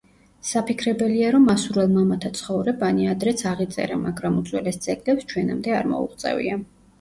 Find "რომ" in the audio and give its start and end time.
1.35-1.43